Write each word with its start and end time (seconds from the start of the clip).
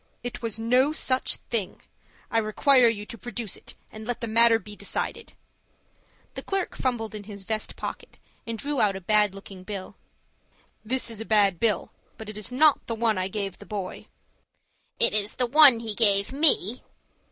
"It 0.23 0.41
was 0.41 0.57
no 0.57 0.91
such 0.93 1.35
thing. 1.51 1.79
I 2.31 2.39
require 2.39 2.87
you 2.87 3.05
to 3.05 3.19
produce 3.19 3.55
it, 3.55 3.75
and 3.91 4.07
let 4.07 4.19
the 4.19 4.25
matter 4.27 4.57
be 4.57 4.75
decided." 4.75 5.33
The 6.33 6.41
clerk 6.41 6.75
fumbled 6.75 7.13
in 7.13 7.25
his 7.25 7.43
vest 7.43 7.75
pocket, 7.75 8.17
and 8.47 8.57
drew 8.57 8.81
out 8.81 8.95
a 8.95 8.99
bad 9.01 9.35
looking 9.35 9.61
bill. 9.63 9.95
"This 10.83 11.11
is 11.11 11.19
a 11.19 11.23
bad 11.23 11.59
bill, 11.59 11.91
but 12.17 12.29
it 12.29 12.35
is 12.35 12.51
not 12.51 12.87
the 12.87 12.95
one 12.95 13.19
I 13.19 13.27
gave 13.27 13.59
the 13.59 13.65
boy." 13.67 14.07
"It 14.99 15.13
is 15.13 15.35
the 15.35 15.45
one 15.45 15.79
he 15.81 15.93
gave 15.93 16.33
me." 16.33 16.81